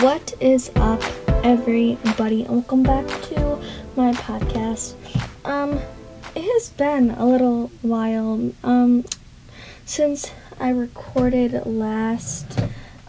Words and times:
What 0.00 0.32
is 0.40 0.70
up, 0.76 1.02
everybody? 1.44 2.44
Welcome 2.48 2.82
back 2.82 3.06
to 3.24 3.60
my 3.94 4.12
podcast. 4.12 4.94
Um, 5.44 5.80
it 6.34 6.44
has 6.44 6.70
been 6.70 7.10
a 7.10 7.26
little 7.26 7.70
while 7.82 8.52
um 8.64 9.04
since 9.84 10.30
I 10.58 10.70
recorded 10.70 11.66
last. 11.66 12.58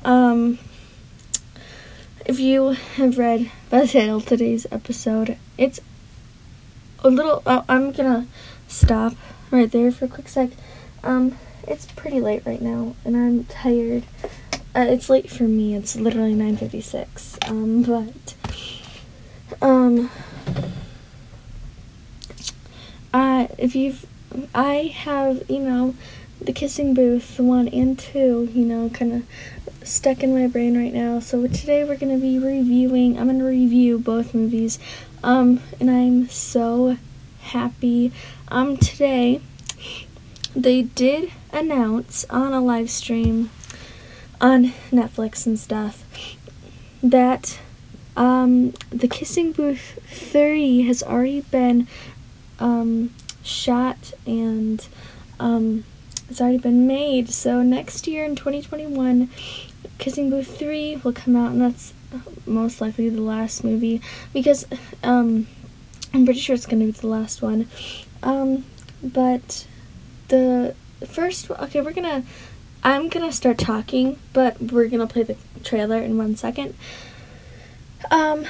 Um, 0.04 0.60
if 2.26 2.42
you 2.42 2.72
have 2.98 3.18
read 3.18 3.50
the 3.70 3.88
title 3.88 4.20
today's 4.20 4.68
episode, 4.70 5.38
it's 5.58 5.80
a 7.00 7.10
little. 7.10 7.42
Oh, 7.46 7.64
I'm 7.70 7.94
gonna 7.94 8.28
stop 8.68 9.14
right 9.52 9.72
there 9.72 9.90
for 9.90 10.06
a 10.06 10.10
quick 10.10 10.28
sec. 10.28 10.50
Um, 11.02 11.38
it's 11.66 11.86
pretty 11.86 12.20
late 12.20 12.46
right 12.46 12.62
now, 12.62 12.96
and 13.06 13.16
I'm 13.16 13.46
tired. 13.46 14.04
Uh, 14.76 14.88
it's 14.90 15.08
late 15.08 15.30
for 15.30 15.44
me. 15.44 15.76
It's 15.76 15.96
literally 15.96 16.34
9:56. 16.34 17.38
Um, 17.48 17.84
but 17.84 18.34
um, 19.62 20.10
uh, 23.14 23.48
if 23.60 23.76
you've, 23.76 24.08
I 24.56 24.94
have, 24.96 25.44
you 25.48 25.60
know, 25.60 25.94
the 26.42 26.52
Kissing 26.52 26.96
Booth 26.96 27.40
one 27.40 27.68
and 27.68 28.00
two, 28.00 28.50
you 28.52 28.66
know, 28.66 28.90
kind 28.90 29.14
of 29.14 29.88
stuck 29.88 30.24
in 30.24 30.34
my 30.34 30.48
brain 30.48 30.76
right 30.76 30.94
now. 30.94 31.20
So 31.20 31.46
today 31.46 31.84
we're 31.84 31.98
gonna 31.98 32.18
be 32.18 32.40
reviewing. 32.40 33.20
I'm 33.20 33.28
gonna 33.28 33.46
review 33.46 34.00
both 34.00 34.34
movies. 34.34 34.80
Um, 35.24 35.62
and 35.80 35.92
I'm 35.92 36.30
so 36.30 36.98
happy. 37.42 38.12
Um, 38.48 38.78
today 38.78 39.40
they 40.56 40.82
did 40.82 41.32
announce 41.52 42.26
on 42.32 42.54
a 42.54 42.60
live 42.62 42.90
stream 42.90 43.52
on 44.44 44.74
Netflix 44.92 45.48
and 45.48 45.58
stuff 45.58 46.04
that 47.02 47.60
um, 48.18 48.74
the 48.90 49.08
Kissing 49.08 49.54
Booth 49.54 50.00
30 50.06 50.82
has 50.82 51.02
already 51.02 51.42
been 51.42 51.88
um, 52.60 53.14
shot 53.42 54.14
and 54.28 54.86
um, 55.40 55.86
it's 56.30 56.42
already 56.42 56.58
been 56.58 56.86
made. 56.86 57.30
So 57.30 57.64
next 57.64 58.06
year 58.06 58.26
in 58.26 58.36
2021, 58.36 59.30
Kissing 59.98 60.30
Booth 60.30 60.60
3 60.60 60.98
will 60.98 61.14
come 61.14 61.38
out, 61.38 61.54
and 61.54 61.62
that's 61.62 61.94
most 62.46 62.82
likely 62.82 63.08
the 63.08 63.22
last 63.22 63.64
movie 63.64 64.02
because 64.34 64.66
um, 65.04 65.48
I'm 66.14 66.26
pretty 66.26 66.42
sure 66.42 66.54
it's 66.54 66.66
going 66.66 66.82
to 66.82 66.86
be 66.86 66.92
the 66.92 67.08
last 67.08 67.42
one. 67.42 67.70
Um, 68.22 68.66
but 69.02 69.66
the 70.28 70.76
first, 71.08 71.50
okay, 71.50 71.82
we're 71.82 71.94
gonna 71.94 72.24
I'm 72.84 73.08
gonna 73.08 73.32
start 73.32 73.58
talking, 73.58 74.20
but 74.34 74.62
we're 74.62 74.90
gonna 74.90 75.08
play 75.08 75.24
the 75.24 75.38
trailer 75.64 76.00
in 76.00 76.18
one 76.18 76.36
second. 76.36 76.76
Um, 78.12 78.46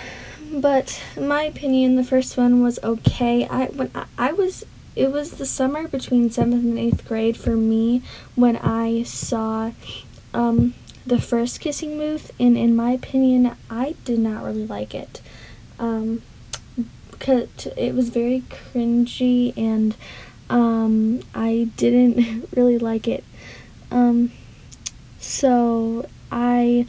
but 0.52 1.04
my 1.20 1.44
opinion, 1.44 1.96
the 1.96 2.04
first 2.04 2.36
one 2.36 2.64
was 2.64 2.80
okay. 2.84 3.48
I 3.48 3.66
when 3.68 3.92
I, 3.94 4.06
I 4.18 4.32
was 4.34 4.66
it 4.96 5.12
was 5.12 5.32
the 5.32 5.46
summer 5.46 5.88
between 5.88 6.32
seventh 6.32 6.64
and 6.64 6.80
eighth 6.80 7.08
grade 7.08 7.38
for 7.38 7.56
me 7.56 8.02
when 8.36 8.58
I 8.58 9.04
saw 9.04 9.72
um 10.34 10.74
the 11.06 11.22
first 11.22 11.60
kissing 11.60 11.98
booth, 11.98 12.32
and 12.40 12.58
in 12.58 12.76
my 12.76 12.92
opinion, 12.92 13.56
I 13.70 13.96
did 14.04 14.20
not 14.20 14.44
really 14.44 14.66
like 14.66 14.96
it. 14.96 15.22
Um, 15.78 16.22
because 17.12 17.68
it 17.78 17.94
was 17.94 18.10
very 18.10 18.44
cringy 18.50 19.56
and 19.56 19.96
um, 20.50 21.22
I 21.34 21.70
didn't 21.78 22.50
really 22.56 22.78
like 22.78 23.08
it. 23.08 23.24
Um, 23.94 24.32
so 25.20 26.10
I, 26.32 26.88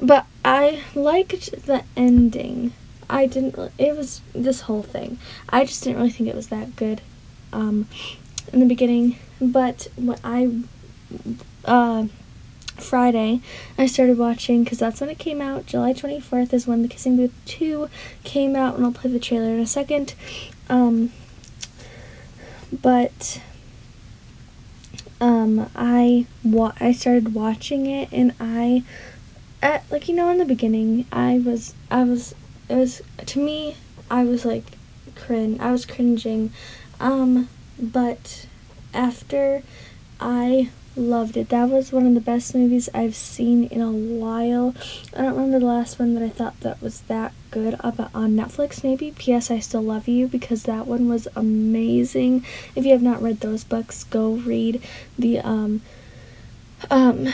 but 0.00 0.26
I 0.44 0.82
liked 0.94 1.66
the 1.66 1.84
ending. 1.96 2.72
I 3.10 3.26
didn't. 3.26 3.56
It 3.78 3.96
was 3.96 4.22
this 4.34 4.62
whole 4.62 4.82
thing. 4.82 5.18
I 5.50 5.64
just 5.64 5.84
didn't 5.84 5.98
really 5.98 6.10
think 6.10 6.28
it 6.28 6.34
was 6.34 6.48
that 6.48 6.74
good, 6.74 7.02
um, 7.52 7.86
in 8.52 8.60
the 8.60 8.66
beginning. 8.66 9.18
But 9.40 9.88
when 9.96 10.18
I, 10.24 10.62
uh, 11.64 12.06
Friday, 12.76 13.40
I 13.76 13.86
started 13.86 14.16
watching 14.18 14.64
because 14.64 14.78
that's 14.78 15.00
when 15.00 15.10
it 15.10 15.18
came 15.18 15.42
out. 15.42 15.66
July 15.66 15.92
24th 15.92 16.52
is 16.54 16.66
when 16.66 16.82
The 16.82 16.88
Kissing 16.88 17.16
Booth 17.16 17.34
2 17.44 17.88
came 18.24 18.56
out, 18.56 18.76
and 18.76 18.84
I'll 18.84 18.92
play 18.92 19.10
the 19.10 19.18
trailer 19.18 19.50
in 19.50 19.60
a 19.60 19.66
second. 19.66 20.14
Um, 20.70 21.12
but 22.72 23.40
um, 25.20 25.68
I 25.74 26.26
wa- 26.44 26.72
I 26.80 26.92
started 26.92 27.34
watching 27.34 27.86
it, 27.86 28.08
and 28.12 28.32
I, 28.40 28.84
at 29.62 29.84
like 29.90 30.08
you 30.08 30.14
know 30.14 30.30
in 30.30 30.38
the 30.38 30.44
beginning, 30.44 31.06
I 31.12 31.38
was 31.38 31.74
I 31.90 32.04
was 32.04 32.34
it 32.68 32.74
was 32.76 33.02
to 33.26 33.40
me 33.40 33.76
I 34.10 34.24
was 34.24 34.44
like 34.44 34.64
cringe 35.14 35.60
I 35.60 35.72
was 35.72 35.84
cringing, 35.86 36.52
um, 37.00 37.48
but 37.80 38.46
after 38.94 39.62
I 40.20 40.70
loved 40.98 41.36
it. 41.36 41.48
That 41.48 41.68
was 41.68 41.92
one 41.92 42.06
of 42.06 42.14
the 42.14 42.20
best 42.20 42.54
movies 42.54 42.88
I've 42.92 43.14
seen 43.14 43.64
in 43.64 43.80
a 43.80 43.90
while. 43.90 44.74
I 45.14 45.22
don't 45.22 45.36
remember 45.36 45.60
the 45.60 45.66
last 45.66 45.98
one 45.98 46.14
that 46.14 46.22
I 46.22 46.28
thought 46.28 46.60
that 46.60 46.82
was 46.82 47.02
that 47.02 47.32
good 47.50 47.76
about 47.80 48.10
on 48.14 48.32
Netflix 48.36 48.82
maybe. 48.82 49.12
P.S. 49.12 49.50
I 49.50 49.60
Still 49.60 49.82
Love 49.82 50.08
You 50.08 50.26
because 50.26 50.64
that 50.64 50.86
one 50.86 51.08
was 51.08 51.28
amazing. 51.36 52.44
If 52.74 52.84
you 52.84 52.92
have 52.92 53.02
not 53.02 53.22
read 53.22 53.40
those 53.40 53.64
books, 53.64 54.04
go 54.04 54.32
read 54.32 54.82
the 55.18 55.38
um 55.38 55.80
um 56.90 57.28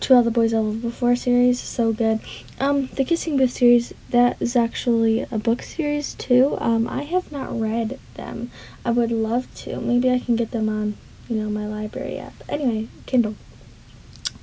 To 0.00 0.14
All 0.14 0.22
the 0.22 0.30
Boys 0.30 0.52
I 0.52 0.58
Loved 0.58 0.82
Before 0.82 1.16
series. 1.16 1.60
So 1.60 1.92
good. 1.92 2.20
Um 2.60 2.86
the 2.88 3.04
Kissing 3.04 3.36
Booth 3.36 3.52
series 3.52 3.94
that 4.10 4.40
is 4.40 4.54
actually 4.54 5.26
a 5.30 5.38
book 5.38 5.62
series 5.62 6.14
too. 6.14 6.56
Um 6.60 6.86
I 6.86 7.02
have 7.02 7.32
not 7.32 7.58
read 7.58 7.98
them. 8.14 8.50
I 8.84 8.90
would 8.90 9.10
love 9.10 9.52
to. 9.62 9.80
Maybe 9.80 10.10
I 10.10 10.18
can 10.18 10.36
get 10.36 10.50
them 10.50 10.68
on 10.68 10.96
you 11.28 11.36
know, 11.36 11.48
my 11.48 11.66
library 11.66 12.18
app. 12.18 12.34
Anyway, 12.48 12.88
Kindle. 13.06 13.36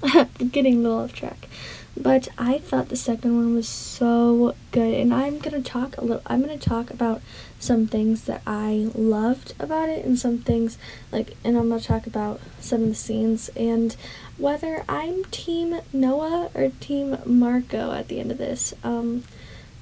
getting 0.51 0.77
a 0.77 0.79
little 0.79 0.99
off 0.99 1.13
track. 1.13 1.47
But 1.95 2.29
I 2.37 2.57
thought 2.57 2.89
the 2.89 2.95
second 2.95 3.35
one 3.35 3.53
was 3.53 3.67
so 3.67 4.55
good, 4.71 4.93
and 4.93 5.13
I'm 5.13 5.39
gonna 5.39 5.61
talk 5.61 5.97
a 5.97 6.01
little. 6.01 6.21
I'm 6.25 6.41
gonna 6.41 6.57
talk 6.57 6.89
about 6.89 7.21
some 7.59 7.85
things 7.85 8.23
that 8.23 8.41
I 8.47 8.89
loved 8.95 9.53
about 9.59 9.89
it, 9.89 10.05
and 10.05 10.17
some 10.17 10.37
things 10.37 10.77
like, 11.11 11.35
and 11.43 11.57
I'm 11.57 11.69
gonna 11.69 11.81
talk 11.81 12.07
about 12.07 12.39
some 12.61 12.83
of 12.83 12.89
the 12.89 12.95
scenes 12.95 13.49
and 13.49 13.95
whether 14.37 14.85
I'm 14.87 15.25
Team 15.25 15.81
Noah 15.91 16.49
or 16.55 16.71
Team 16.79 17.17
Marco 17.25 17.91
at 17.91 18.07
the 18.07 18.19
end 18.19 18.31
of 18.31 18.37
this. 18.37 18.73
Um, 18.83 19.25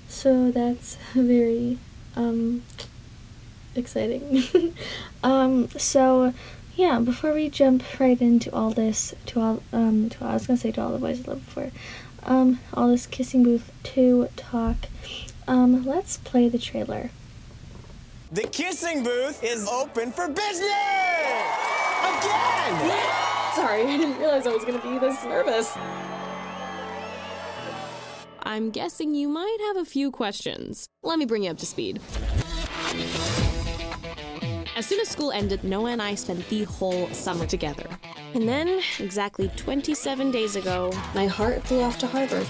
so 0.07 0.49
that's 0.49 0.95
very 1.13 1.77
um 2.15 2.63
exciting. 3.75 4.73
um, 5.23 5.69
so 5.69 6.33
yeah, 6.79 6.99
before 6.99 7.33
we 7.33 7.49
jump 7.49 7.83
right 7.99 8.19
into 8.21 8.55
all 8.55 8.69
this, 8.69 9.13
to 9.25 9.41
all, 9.41 9.63
um, 9.73 10.09
to 10.11 10.23
all, 10.23 10.31
I 10.31 10.33
was 10.35 10.47
gonna 10.47 10.55
say 10.55 10.71
to 10.71 10.81
all 10.81 10.93
the 10.93 10.97
boys 10.97 11.27
I 11.27 11.31
loved 11.31 11.45
before, 11.45 11.71
um, 12.23 12.61
all 12.73 12.87
this 12.87 13.05
Kissing 13.05 13.43
Booth 13.43 13.69
2 13.83 14.29
talk, 14.37 14.77
um, 15.45 15.85
let's 15.85 16.15
play 16.15 16.47
the 16.47 16.57
trailer. 16.57 17.09
The 18.31 18.43
Kissing 18.43 19.03
Booth 19.03 19.43
is 19.43 19.67
open 19.67 20.13
for 20.13 20.29
business! 20.29 20.71
Again! 21.99 22.79
Sorry, 23.55 23.83
I 23.83 23.97
didn't 23.97 24.17
realize 24.17 24.47
I 24.47 24.53
was 24.53 24.63
gonna 24.63 24.79
be 24.79 24.99
this 24.99 25.21
nervous. 25.25 25.75
I'm 28.43 28.71
guessing 28.71 29.13
you 29.15 29.27
might 29.27 29.57
have 29.67 29.75
a 29.75 29.85
few 29.85 30.11
questions. 30.11 30.87
Let 31.03 31.19
me 31.19 31.25
bring 31.25 31.43
you 31.43 31.51
up 31.51 31.57
to 31.57 31.65
speed. 31.65 31.99
As 34.79 34.85
soon 34.85 35.01
as 35.01 35.09
school 35.09 35.33
ended, 35.33 35.65
Noah 35.65 35.91
and 35.91 36.01
I 36.01 36.15
spent 36.15 36.47
the 36.47 36.63
whole 36.63 37.09
summer 37.09 37.45
together. 37.45 37.85
And 38.33 38.47
then, 38.47 38.81
exactly 38.97 39.51
27 39.57 40.31
days 40.31 40.55
ago, 40.55 40.93
my 41.13 41.27
heart 41.27 41.67
flew 41.67 41.81
off 41.81 41.99
to 41.99 42.07
Harvard. 42.07 42.47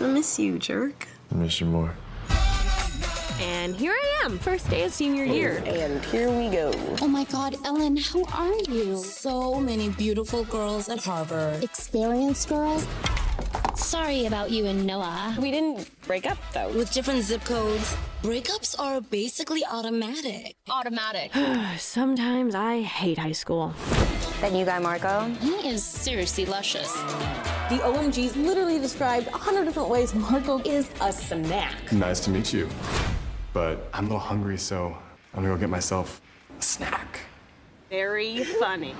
I 0.00 0.08
miss 0.08 0.36
you, 0.36 0.58
jerk. 0.58 1.06
I 1.30 1.36
miss 1.36 1.60
you 1.60 1.66
more. 1.66 1.94
And 3.40 3.76
here 3.76 3.92
I 3.92 4.22
am, 4.24 4.36
first 4.40 4.68
day 4.68 4.82
of 4.82 4.92
senior 4.92 5.22
year. 5.22 5.62
And 5.64 6.04
here 6.06 6.28
we 6.28 6.48
go. 6.48 6.72
Oh 7.00 7.06
my 7.06 7.22
god, 7.22 7.56
Ellen, 7.64 7.98
how 7.98 8.24
are 8.32 8.58
you? 8.68 8.96
So 8.96 9.60
many 9.60 9.90
beautiful 9.90 10.42
girls 10.46 10.88
at 10.88 11.04
Harvard. 11.04 11.62
Experienced 11.62 12.48
girls? 12.48 12.84
Sorry 13.76 14.26
about 14.26 14.50
you 14.52 14.66
and 14.66 14.86
Noah. 14.86 15.36
We 15.40 15.50
didn't 15.50 15.88
break 16.06 16.26
up, 16.26 16.38
though. 16.52 16.68
With 16.68 16.92
different 16.92 17.22
zip 17.22 17.44
codes, 17.44 17.96
breakups 18.22 18.78
are 18.78 19.00
basically 19.00 19.64
automatic. 19.64 20.56
Automatic. 20.70 21.32
Sometimes 21.78 22.54
I 22.54 22.82
hate 22.82 23.18
high 23.18 23.32
school. 23.32 23.74
That 24.40 24.52
new 24.52 24.64
guy, 24.64 24.78
Marco? 24.78 25.24
He 25.40 25.68
is 25.68 25.82
seriously 25.82 26.46
luscious. 26.46 26.92
The 27.68 27.80
OMGs 27.82 28.36
literally 28.36 28.78
described 28.78 29.26
a 29.28 29.38
hundred 29.38 29.64
different 29.64 29.88
ways 29.88 30.14
Marco 30.14 30.60
is 30.60 30.88
a 31.00 31.12
snack. 31.12 31.92
Nice 31.92 32.20
to 32.20 32.30
meet 32.30 32.52
you. 32.52 32.68
But 33.52 33.88
I'm 33.92 34.04
a 34.04 34.08
little 34.08 34.18
hungry, 34.20 34.58
so 34.58 34.96
I'm 35.34 35.42
gonna 35.42 35.54
go 35.54 35.60
get 35.60 35.70
myself 35.70 36.20
a 36.58 36.62
snack. 36.62 37.20
Very 37.90 38.44
funny. 38.44 38.94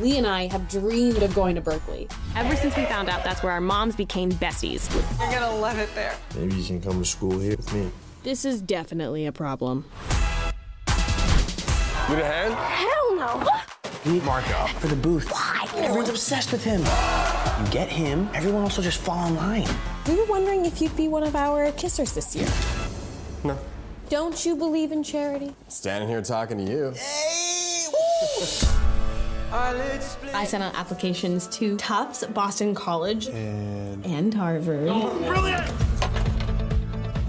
Lee 0.00 0.18
and 0.18 0.26
I 0.26 0.48
have 0.48 0.68
dreamed 0.68 1.22
of 1.22 1.32
going 1.34 1.54
to 1.54 1.60
Berkeley. 1.60 2.08
Ever 2.34 2.56
since 2.56 2.76
we 2.76 2.84
found 2.86 3.08
out 3.08 3.22
that's 3.22 3.44
where 3.44 3.52
our 3.52 3.60
moms 3.60 3.94
became 3.94 4.30
besties. 4.32 4.92
You're 5.20 5.30
gonna 5.30 5.56
love 5.56 5.78
it 5.78 5.94
there. 5.94 6.16
Maybe 6.36 6.56
you 6.56 6.64
can 6.64 6.80
come 6.80 6.98
to 6.98 7.04
school 7.04 7.38
here 7.38 7.56
with 7.56 7.72
me. 7.72 7.90
This 8.24 8.44
is 8.44 8.60
definitely 8.60 9.26
a 9.26 9.32
problem. 9.32 9.84
Need 12.08 12.18
a 12.18 12.24
hand? 12.24 12.54
Hell 12.54 13.16
no. 13.16 14.12
Meet 14.12 14.24
Marco 14.24 14.66
for 14.80 14.88
the 14.88 14.96
booth. 14.96 15.30
Why? 15.30 15.66
Everyone's 15.76 16.08
obsessed 16.08 16.50
with 16.50 16.64
him. 16.64 16.80
You 16.80 17.72
get 17.72 17.88
him, 17.88 18.28
everyone 18.34 18.64
else 18.64 18.76
will 18.76 18.84
just 18.84 19.00
fall 19.00 19.28
in 19.28 19.36
line. 19.36 19.68
We 20.08 20.16
were 20.16 20.26
wondering 20.26 20.66
if 20.66 20.82
you'd 20.82 20.96
be 20.96 21.06
one 21.06 21.22
of 21.22 21.36
our 21.36 21.70
kissers 21.72 22.14
this 22.14 22.34
year. 22.34 22.48
No. 23.44 23.58
Don't 24.08 24.44
you 24.44 24.56
believe 24.56 24.90
in 24.90 25.02
charity? 25.02 25.54
Standing 25.68 26.08
here 26.08 26.20
talking 26.20 26.58
to 26.58 26.64
you. 26.64 26.94
I 29.56 30.44
sent 30.44 30.64
out 30.64 30.74
applications 30.74 31.46
to 31.48 31.76
Tufts, 31.76 32.24
Boston 32.26 32.74
College, 32.74 33.28
And 33.28 34.04
and 34.04 34.34
Harvard. 34.34 34.88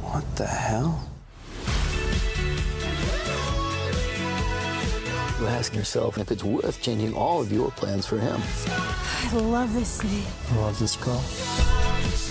What 0.02 0.36
the 0.36 0.48
hell? 0.48 1.08
You 5.40 5.48
ask 5.48 5.76
yourself 5.76 6.18
if 6.18 6.32
it's 6.32 6.44
worth 6.44 6.82
changing 6.82 7.14
all 7.14 7.42
of 7.42 7.52
your 7.52 7.70
plans 7.72 8.08
for 8.08 8.18
him. 8.18 8.42
I 8.42 9.36
love 9.36 9.72
this 9.76 9.90
city. 9.90 10.24
I 10.54 10.56
love 10.62 10.80
this 10.80 10.96
girl. 10.96 11.22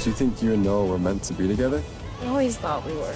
Do 0.03 0.11
you 0.11 0.17
think 0.17 0.43
you 0.43 0.55
and 0.55 0.65
Noah 0.65 0.87
were 0.87 0.99
meant 0.99 1.23
to 1.25 1.35
be 1.35 1.47
together? 1.47 1.81
I 2.23 2.27
always 2.27 2.57
thought 2.57 2.85
we 2.85 2.95
were. 2.95 3.15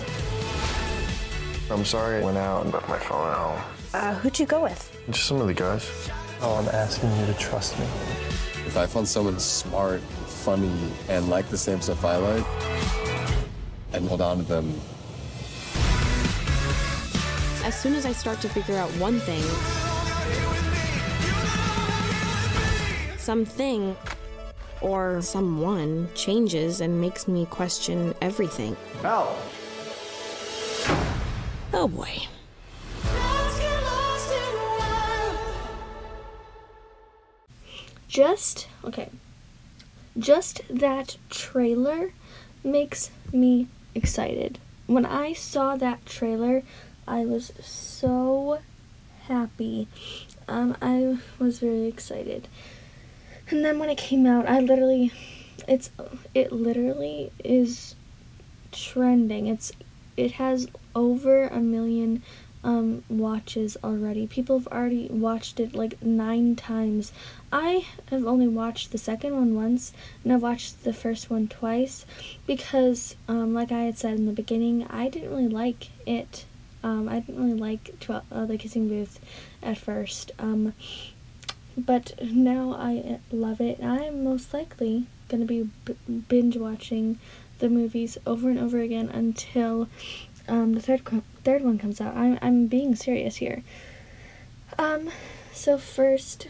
I'm 1.75 1.85
sorry 1.85 2.19
I 2.23 2.25
went 2.25 2.39
out 2.39 2.63
and 2.65 2.73
left 2.73 2.89
my 2.89 2.99
phone 2.99 3.27
at 3.29 3.37
home. 3.37 3.61
Uh, 3.95 4.15
who'd 4.21 4.39
you 4.39 4.47
go 4.47 4.63
with? 4.63 4.97
Just 5.11 5.27
some 5.27 5.41
of 5.41 5.49
the 5.49 5.55
guys. 5.55 6.09
Oh, 6.41 6.55
I'm 6.55 6.69
asking 6.69 7.11
you 7.19 7.27
to 7.27 7.35
trust 7.35 7.77
me. 7.79 7.85
If 8.65 8.77
I 8.77 8.87
found 8.87 9.09
someone 9.09 9.41
smart, 9.41 10.01
funny, 10.01 10.73
and 11.09 11.29
like 11.29 11.49
the 11.49 11.59
same 11.59 11.81
stuff 11.81 12.05
I 12.05 12.17
like, 12.17 12.45
I'd 13.93 14.03
hold 14.03 14.21
on 14.21 14.37
to 14.39 14.43
them. 14.45 14.81
As 17.65 17.79
soon 17.81 17.95
as 17.95 18.07
I 18.07 18.13
start 18.13 18.41
to 18.43 18.49
figure 18.49 18.77
out 18.77 18.89
one 19.01 19.19
thing, 19.19 19.43
something 23.19 23.97
or 24.81 25.21
someone 25.21 26.09
changes 26.15 26.81
and 26.81 27.01
makes 27.01 27.27
me 27.27 27.47
question 27.47 28.15
everything. 28.23 28.77
Al! 29.03 29.37
Oh 31.75 31.89
boy. 31.89 32.29
Just 38.09 38.69
okay. 38.85 39.11
Just 40.19 40.63
that 40.69 41.17
trailer 41.31 42.13
makes 42.65 43.11
me 43.33 43.69
excited. 43.95 44.59
When 44.87 45.05
I 45.05 45.35
saw 45.35 45.77
that 45.77 46.05
trailer, 46.07 46.63
I 47.07 47.25
was 47.25 47.53
so 47.63 48.61
happy. 49.29 49.87
Um, 50.49 50.77
I 50.81 51.19
was 51.39 51.59
very 51.61 51.87
excited. 51.87 52.49
And 53.51 53.65
then 53.65 53.79
when 53.79 53.91
it 53.91 53.99
came 53.99 54.27
out, 54.27 54.49
I 54.49 54.61
literally 54.61 55.13
it's 55.69 55.91
it 56.35 56.51
literally 56.51 57.31
is 57.45 57.95
trending. 58.73 59.47
It's 59.47 59.73
it 60.17 60.33
has 60.33 60.69
over 60.95 61.47
a 61.47 61.61
million 61.61 62.23
um, 62.69 63.03
watches 63.09 63.79
already. 63.83 64.27
People 64.27 64.59
have 64.59 64.69
already 64.69 65.09
watched 65.09 65.59
it 65.59 65.75
like 65.75 66.03
nine 66.03 66.55
times. 66.55 67.13
I 67.51 67.87
have 68.11 68.27
only 68.27 68.47
watched 68.47 68.93
the 68.93 68.99
second 68.99 69.35
one 69.35 69.55
once, 69.55 69.95
and 70.23 70.31
I've 70.35 70.43
watched 70.43 70.85
the 70.85 70.93
first 70.93 71.31
one 71.31 71.49
twice 71.49 72.05
because, 72.47 73.17
um, 73.27 73.55
like 73.55 73.73
I 73.73 73.85
had 73.85 73.97
said 73.97 74.19
in 74.19 74.27
the 74.27 74.33
beginning, 74.33 74.87
I 74.91 75.09
didn't 75.09 75.31
really 75.31 75.49
like 75.49 75.89
it. 76.07 76.45
Um, 76.85 77.09
I 77.09 77.21
didn't 77.21 77.43
really 77.43 77.59
like 77.59 77.99
tw- 78.01 78.31
uh, 78.31 78.45
the 78.45 78.59
Kissing 78.59 78.87
Booth 78.87 79.19
at 79.63 79.79
first. 79.79 80.33
Um, 80.39 80.75
but 81.75 82.23
now 82.23 82.75
I 82.75 83.19
love 83.33 83.63
it. 83.63 83.83
I'm 83.83 84.25
most 84.25 84.53
likely 84.53 85.07
gonna 85.31 85.47
be 85.47 85.71
b- 85.87 85.97
binge 86.29 86.59
watching 86.59 87.19
the 87.61 87.71
movies 87.71 88.19
over 88.27 88.51
and 88.51 88.59
over 88.59 88.79
again 88.79 89.09
until 89.09 89.89
um, 90.49 90.75
the 90.75 90.81
third 90.81 91.05
co- 91.05 91.23
third 91.45 91.63
one 91.63 91.79
comes 91.79 92.01
out. 92.01 92.17
I'm 92.17 92.39
I'm 92.43 92.67
being 92.67 92.95
serious 92.97 93.37
here. 93.37 93.63
Um, 94.79 95.11
so 95.53 95.79
first, 95.79 96.49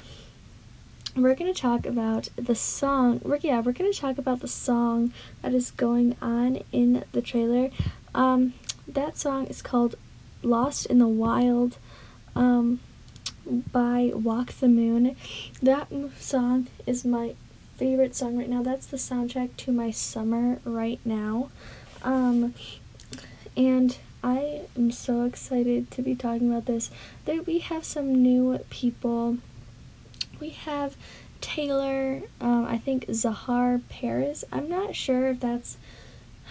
we're 1.17 1.35
gonna 1.35 1.55
talk 1.55 1.87
about 1.87 2.29
the 2.37 2.55
song. 2.55 3.21
We're 3.25 3.39
yeah, 3.43 3.61
we're 3.61 3.73
gonna 3.73 3.93
talk 3.93 4.19
about 4.19 4.41
the 4.41 4.49
song 4.49 5.13
that 5.43 5.55
is 5.55 5.71
going 5.71 6.17
on 6.21 6.63
in 6.73 7.05
the 7.13 7.23
trailer. 7.23 7.71
Um, 8.15 8.55
that 8.87 9.19
song 9.19 9.47
is 9.47 9.63
called 9.63 9.97
"Lost 10.43 10.87
in 10.87 10.99
the 10.99 11.09
Wild." 11.09 11.79
Um, 12.35 12.81
by 13.73 14.13
Walk 14.15 14.53
the 14.53 14.69
Moon. 14.69 15.17
That 15.63 15.89
song 16.19 16.69
is 16.87 17.05
my 17.05 17.35
favorite 17.77 18.15
song 18.15 18.37
right 18.37 18.49
now. 18.49 18.63
That's 18.63 18.87
the 18.87 18.97
soundtrack 18.97 19.57
to 19.59 19.73
my 19.73 19.91
summer 19.91 20.61
right 20.65 21.01
now. 21.05 21.51
Um, 22.03 22.55
and 23.59 23.99
I 24.23 24.63
am 24.77 24.93
so 24.93 25.25
excited 25.25 25.91
to 25.91 26.03
be 26.03 26.15
talking 26.15 26.51
about 26.51 26.67
this. 26.67 26.91
There 27.25 27.43
we 27.43 27.59
have 27.59 27.85
some 27.85 28.23
new 28.23 28.57
people. 28.71 29.39
We 30.41 30.51
have 30.51 30.97
Taylor, 31.41 32.23
um, 32.41 32.65
I 32.67 32.79
think 32.79 33.07
Zahar 33.07 33.83
Perez. 33.89 34.45
I'm 34.53 34.69
not 34.69 34.95
sure 34.95 35.29
if 35.29 35.41
that's 35.41 35.77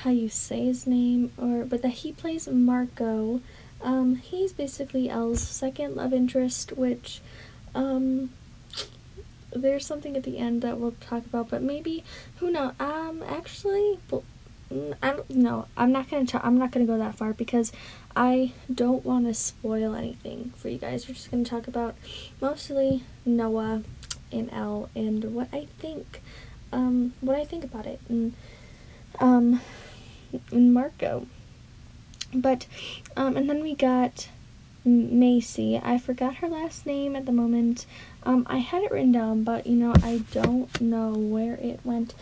how 0.01 0.09
you 0.09 0.27
say 0.27 0.65
his 0.65 0.85
name 0.85 1.31
or 1.37 1.63
but 1.63 1.81
that 1.81 1.89
he 1.89 2.11
plays 2.11 2.47
Marco. 2.47 3.41
Um, 3.81 4.17
he's 4.17 4.51
basically 4.51 5.09
Elle's 5.09 5.41
second 5.41 5.95
love 5.95 6.13
interest, 6.13 6.73
which 6.73 7.21
um 7.73 8.31
there's 9.51 9.85
something 9.85 10.17
at 10.17 10.23
the 10.23 10.37
end 10.37 10.61
that 10.61 10.77
we'll 10.77 10.95
talk 10.99 11.25
about, 11.25 11.49
but 11.49 11.61
maybe 11.61 12.03
who 12.37 12.51
knows? 12.51 12.73
Um, 12.81 13.23
actually, 13.25 13.97
well, 14.69 14.93
I 15.01 15.11
don't 15.11 15.29
know. 15.29 15.67
I'm 15.77 15.91
not 15.91 16.09
gonna. 16.09 16.25
I'm 16.43 16.57
not 16.57 16.71
gonna 16.71 16.85
go 16.85 16.97
that 16.97 17.15
far 17.15 17.33
because 17.33 17.71
I 18.15 18.53
don't 18.73 19.05
want 19.05 19.25
to 19.27 19.33
spoil 19.33 19.95
anything 19.95 20.53
for 20.55 20.69
you 20.69 20.77
guys. 20.77 21.07
We're 21.07 21.15
just 21.15 21.31
gonna 21.31 21.45
talk 21.45 21.67
about 21.67 21.95
mostly 22.41 23.03
Noah 23.25 23.83
and 24.31 24.51
Elle 24.51 24.89
and 24.95 25.23
what 25.33 25.47
I 25.53 25.67
think, 25.79 26.21
um, 26.71 27.13
what 27.21 27.37
I 27.37 27.45
think 27.45 27.63
about 27.63 27.85
it, 27.85 27.99
and 28.09 28.33
um, 29.19 29.61
and 30.51 30.73
Marco. 30.73 31.27
But, 32.33 32.67
um, 33.15 33.37
and 33.37 33.49
then 33.49 33.63
we 33.63 33.73
got 33.73 34.27
Maisie. 34.83 35.79
I 35.81 35.97
forgot 35.97 36.35
her 36.35 36.47
last 36.47 36.85
name 36.85 37.15
at 37.15 37.25
the 37.25 37.31
moment. 37.31 37.85
Um, 38.23 38.45
I 38.49 38.57
had 38.57 38.83
it 38.83 38.91
written 38.91 39.11
down, 39.11 39.43
but 39.43 39.65
you 39.65 39.75
know, 39.75 39.93
I 40.03 40.23
don't 40.31 40.81
know 40.81 41.13
where 41.13 41.55
it 41.55 41.79
went. 41.83 42.13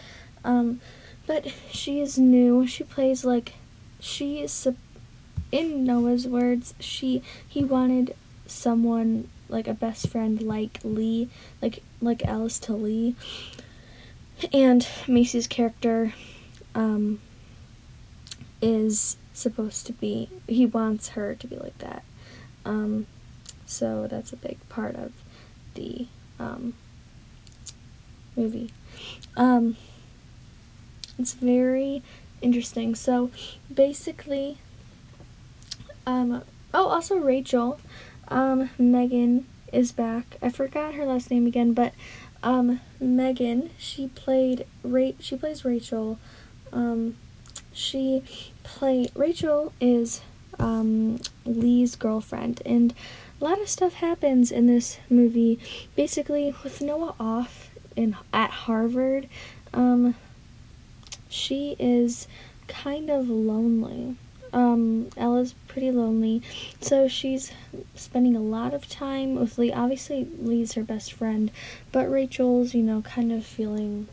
Um, 0.44 0.80
but 1.28 1.48
she 1.72 2.00
is 2.00 2.18
new. 2.18 2.68
She 2.68 2.84
plays 2.84 3.26
like 3.26 3.54
she 4.00 4.42
is 4.42 4.68
in 5.52 5.84
Noah's 5.84 6.28
words. 6.28 6.74
She 6.80 7.24
he 7.48 7.64
wanted 7.64 8.16
someone 8.46 9.30
like 9.50 9.68
a 9.68 9.74
best 9.74 10.10
friend 10.10 10.42
like 10.42 10.80
Lee, 10.84 11.30
like 11.62 11.84
like 12.02 12.26
Alice 12.26 12.60
to 12.60 12.74
Lee. 12.74 13.16
And 14.52 14.86
Maisie's 15.08 15.48
character 15.48 16.14
um, 16.74 17.22
is 18.62 19.16
supposed 19.34 19.86
to 19.88 19.94
be 19.94 20.30
he 20.48 20.66
wants 20.66 21.10
her 21.10 21.36
to 21.36 21.48
be 21.48 21.56
like 21.56 21.78
that. 21.80 22.04
Um, 22.66 23.08
so 23.66 24.08
that's 24.08 24.34
a 24.34 24.38
big 24.38 24.58
part 24.70 24.96
of 24.96 25.12
the 25.76 26.08
um, 26.40 26.74
movie. 28.36 28.72
Um, 29.38 29.78
it's 31.18 31.34
very 31.34 32.04
interesting. 32.42 32.96
So 32.96 33.32
basically, 33.74 34.58
um, 36.06 36.44
oh, 36.74 36.88
also 36.88 37.18
Rachel, 37.18 37.80
um, 38.28 38.70
Meganne 38.80 39.44
is 39.72 39.92
back. 39.92 40.38
I 40.42 40.50
forgot 40.50 40.94
her 40.96 41.06
last 41.06 41.32
name 41.32 41.48
again, 41.48 41.74
but 41.74 41.94
um, 42.44 42.80
Meganne, 43.02 43.70
she 43.78 44.08
played 44.10 44.66
Ra- 44.84 45.18
she 45.20 45.36
plays 45.36 45.66
Rachel. 45.66 46.20
Um, 46.72 47.18
she 47.74 48.24
play 48.64 49.10
Rachel 49.16 49.74
is 49.82 50.22
um, 50.60 51.20
Lee's 51.46 51.96
girlfriend, 51.96 52.62
and 52.66 52.94
a 53.42 53.44
lot 53.44 53.60
of 53.62 53.68
stuff 53.68 53.96
happens 53.96 54.52
in 54.52 54.68
this 54.68 55.00
movie. 55.10 55.60
Basically, 55.96 56.54
with 56.64 56.82
Noah 56.82 57.16
off 57.20 57.72
in 57.96 58.16
at 58.32 58.52
Harvard, 58.52 59.28
um, 59.74 60.16
she 61.36 61.76
is 61.80 62.28
kind 62.68 63.10
of 63.10 63.30
lonely. 63.30 64.16
um, 64.54 65.10
Ella's 65.18 65.54
pretty 65.68 65.92
lonely, 65.92 66.42
so 66.80 67.08
she's 67.08 67.52
spending 67.94 68.36
a 68.36 68.42
lot 68.42 68.74
of 68.74 68.88
time 68.88 69.36
with 69.36 69.58
Lee. 69.58 69.72
Obviously, 69.74 70.28
Lee's 70.40 70.74
her 70.74 70.84
best 70.84 71.12
friend, 71.12 71.52
but 71.92 72.10
Rachel's, 72.10 72.74
you 72.74 72.82
know, 72.82 73.02
kind 73.02 73.32
of 73.34 73.46
feeling 73.46 74.08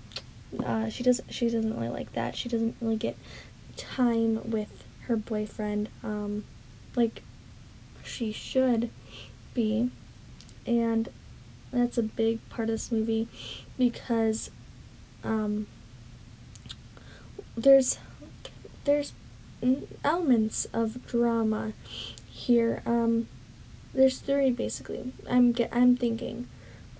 uh, 0.64 0.88
she 0.88 1.02
doesn't 1.02 1.32
she 1.32 1.46
doesn't 1.48 1.74
really 1.74 1.88
like 1.88 2.12
that. 2.12 2.36
She 2.36 2.48
doesn't 2.48 2.76
really 2.80 2.96
get 2.96 3.16
time 3.76 4.50
with 4.50 4.84
her 5.02 5.16
boyfriend, 5.16 5.88
um, 6.02 6.44
like 6.96 7.22
she 8.04 8.32
should 8.32 8.90
be, 9.54 9.90
and 10.66 11.08
that's 11.72 11.96
a 11.96 12.02
big 12.02 12.46
part 12.50 12.68
of 12.68 12.74
this 12.74 12.92
movie 12.92 13.28
because 13.78 14.50
um, 15.24 15.66
there's 17.56 17.98
there's 18.84 19.12
elements 20.04 20.66
of 20.72 21.06
drama 21.06 21.72
here. 22.28 22.82
Um, 22.84 23.28
there's 23.94 24.18
three 24.18 24.50
basically. 24.50 25.12
I'm 25.28 25.52
get 25.52 25.70
I'm 25.72 25.96
thinking. 25.96 26.48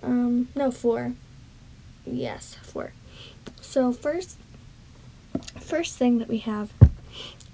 Um, 0.01 0.49
no, 0.55 0.71
four. 0.71 1.13
Yes, 2.05 2.57
four. 2.61 2.91
So 3.61 3.91
first, 3.91 4.37
first 5.59 5.97
thing 5.97 6.19
that 6.19 6.27
we 6.27 6.39
have 6.39 6.73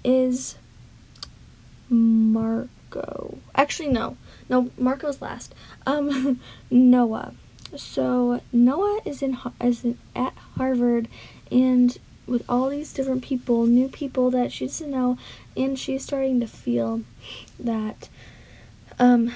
is 0.04 0.56
Marco. 1.88 3.38
Actually, 3.54 3.88
no, 3.90 4.16
no, 4.48 4.70
Marco's 4.76 5.22
last. 5.22 5.54
Um, 5.86 6.40
Noah. 6.70 7.34
So 7.76 8.40
Noah 8.52 9.00
is 9.04 9.22
in 9.22 9.38
is 9.60 9.84
in, 9.84 9.98
at 10.14 10.34
Harvard, 10.56 11.08
and 11.50 11.96
with 12.30 12.44
all 12.48 12.70
these 12.70 12.92
different 12.92 13.22
people, 13.22 13.66
new 13.66 13.88
people 13.88 14.30
that 14.30 14.52
she 14.52 14.66
doesn't 14.66 14.90
know, 14.90 15.18
and 15.56 15.78
she's 15.78 16.04
starting 16.04 16.38
to 16.40 16.46
feel 16.46 17.02
that 17.58 18.08
um, 18.98 19.32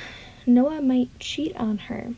Noah 0.47 0.81
might 0.81 1.19
cheat 1.19 1.55
on 1.57 1.79
her 1.79 2.15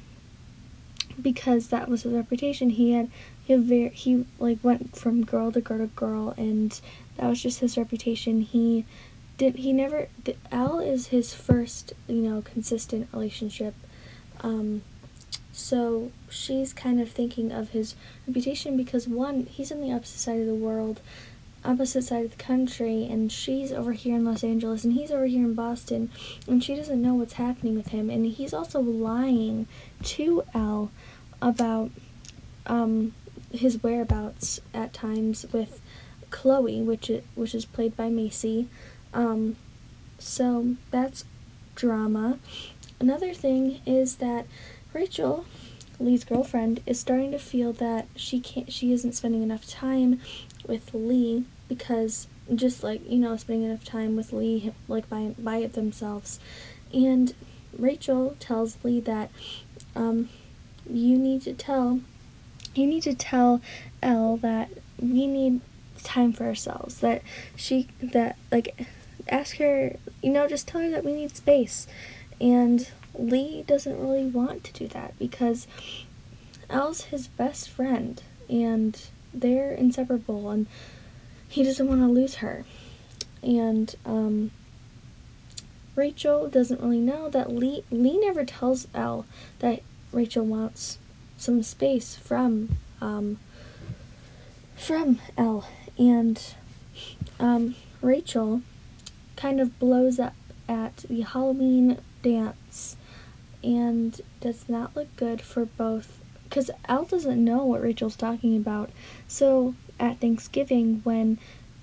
because 1.21 1.68
that 1.68 1.88
was 1.88 2.02
his 2.02 2.12
reputation. 2.12 2.71
He 2.71 2.92
had 2.92 3.11
he 3.42 3.54
had 3.54 3.62
very 3.62 3.88
he 3.90 4.26
like 4.38 4.59
went 4.62 4.97
from 4.97 5.25
girl 5.25 5.50
to 5.52 5.61
girl 5.61 5.78
to 5.78 5.87
girl, 5.87 6.35
and 6.37 6.78
that 7.16 7.28
was 7.28 7.42
just 7.42 7.61
his 7.61 7.78
reputation. 7.78 8.42
He 8.42 8.85
did 9.38 9.56
he 9.56 9.73
never 9.73 10.09
Al 10.52 10.78
is 10.78 11.09
his 11.09 11.33
first 11.33 11.95
you 12.06 12.16
know 12.16 12.42
consistent 12.42 13.09
relationship. 13.12 13.75
Um, 14.42 14.83
so 15.57 16.13
she's 16.29 16.75
kind 16.75 17.01
of 17.01 17.11
thinking 17.11 17.51
of 17.51 17.71
his 17.71 17.95
reputation 18.27 18.77
because 18.77 19.09
one, 19.09 19.47
he's 19.47 19.73
on 19.73 19.81
the 19.81 19.91
opposite 19.91 20.19
side 20.19 20.39
of 20.39 20.47
the 20.47 20.55
world, 20.55 21.01
opposite 21.65 22.03
side 22.03 22.27
of 22.27 22.37
the 22.37 22.43
country, 22.43 23.07
and 23.11 23.33
she's 23.33 23.73
over 23.73 23.93
here 23.93 24.17
in 24.17 24.25
Los 24.27 24.45
Angeles 24.45 24.85
and 24.85 24.93
he's 24.93 25.11
over 25.11 25.25
here 25.25 25.47
in 25.47 25.55
Boston, 25.55 26.11
and 26.47 26.63
she 26.63 26.77
doesn't 26.77 27.01
know 27.01 27.15
what's 27.15 27.33
happening 27.33 27.75
with 27.75 27.89
him. 27.89 28.11
And 28.11 28.27
he's 28.27 28.53
also 28.53 28.81
lying 28.81 29.67
to 30.03 30.45
Al 30.55 30.91
about 31.41 31.91
um, 32.67 33.15
his 33.51 33.83
whereabouts 33.83 34.61
at 34.75 34.93
times 34.93 35.47
with 35.55 35.81
Chloe, 36.29 36.83
which 36.83 37.09
is, 37.09 37.25
which 37.35 37.55
is 37.55 37.65
played 37.65 37.97
by 37.97 38.11
Maisie. 38.11 38.69
Um, 39.15 39.57
so 40.19 40.77
that's 40.91 41.25
drama. 41.75 42.39
Another 43.01 43.33
thing 43.33 43.81
is 43.87 44.17
that 44.17 44.47
Rachel, 44.97 45.45
Lee's 46.00 46.25
girlfriend, 46.25 46.81
is 46.87 46.99
starting 46.99 47.31
to 47.33 47.38
feel 47.38 47.75
that 47.75 48.09
she 48.17 48.41
can't 48.41 48.73
she 48.73 48.93
isn't 48.93 49.12
spending 49.12 49.43
enough 49.43 49.69
time 49.69 50.23
with 50.67 50.95
Lee 50.95 51.45
because 51.69 52.29
just 52.55 52.83
like, 52.83 53.07
you 53.07 53.19
know, 53.19 53.37
spending 53.37 53.69
enough 53.69 53.85
time 53.85 54.17
with 54.17 54.33
Lee 54.33 54.73
like 54.88 55.07
by 55.11 55.35
by 55.38 55.67
themselves. 55.67 56.41
And 56.95 57.35
Rachel 57.79 58.37
tells 58.41 58.79
Lee 58.83 59.00
that 59.00 59.31
um, 59.95 60.31
you 60.88 61.19
need 61.19 61.43
to 61.43 61.53
tell 61.53 62.00
you 62.75 62.87
need 62.87 63.03
to 63.03 63.15
tell 63.15 63.61
Elle 64.03 64.38
that 64.38 64.71
we 64.99 65.26
need 65.26 65.61
time 66.05 66.33
for 66.33 66.45
ourselves. 66.45 67.00
That 67.00 67.21
she 67.55 67.88
that 68.00 68.38
like 68.50 68.87
ask 69.29 69.59
her, 69.59 69.97
you 70.23 70.31
know, 70.31 70.49
just 70.49 70.67
tell 70.67 70.81
her 70.81 70.88
that 70.88 71.05
we 71.05 71.12
need 71.12 71.37
space. 71.37 71.87
And 72.41 72.88
Lee 73.18 73.62
doesn't 73.66 74.00
really 74.00 74.26
want 74.26 74.64
to 74.64 74.73
do 74.73 74.88
that 74.88 75.18
because 75.18 75.66
Al's 76.68 77.02
his 77.02 77.28
best 77.28 77.70
friend 77.70 78.23
and 78.49 79.00
they're 79.32 79.73
inseparable 79.73 80.50
and 80.50 80.66
he 81.49 81.62
doesn't 81.62 81.88
want 81.88 82.00
to 82.00 82.06
lose 82.06 82.37
her. 82.37 82.64
And 83.42 83.94
um, 84.04 84.50
Rachel 85.94 86.49
doesn't 86.49 86.80
really 86.80 87.00
know 87.00 87.28
that 87.30 87.52
Lee 87.52 87.85
Lee 87.90 88.18
never 88.18 88.44
tells 88.44 88.88
Al 88.94 89.25
that 89.61 89.82
Rachel 90.12 90.44
wants 90.44 90.99
some 91.38 91.62
space 91.62 92.16
from 92.16 92.76
um, 93.00 93.38
from 94.76 95.20
Al 95.38 95.66
and 95.99 96.54
um, 97.38 97.76
Rachel 98.02 98.62
kind 99.37 99.61
of 99.61 99.78
blows 99.78 100.18
up 100.18 100.35
at 100.68 100.96
the 101.08 101.23
Halloween 101.23 101.99
dance 102.23 102.96
and 103.66 104.20
does 104.40 104.68
not 104.68 104.94
look 104.94 105.14
good 105.16 105.42
for 105.42 105.66
both 105.66 106.20
because 106.44 106.70
Al 106.88 107.04
doesn't 107.04 107.44
know 107.44 107.64
what 107.64 107.82
Rachel's 107.82 108.16
talking 108.16 108.56
about. 108.56 108.90
So 109.26 109.75
at 109.99 110.20
Thanksgiving, 110.20 111.00
when 111.02 111.38